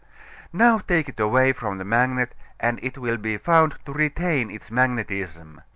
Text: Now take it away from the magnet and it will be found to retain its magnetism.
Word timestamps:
Now 0.51 0.79
take 0.79 1.09
it 1.09 1.19
away 1.19 1.53
from 1.53 1.77
the 1.77 1.85
magnet 1.85 2.33
and 2.59 2.79
it 2.81 2.97
will 2.97 3.17
be 3.17 3.37
found 3.37 3.75
to 3.85 3.93
retain 3.93 4.49
its 4.49 4.71
magnetism. 4.71 5.61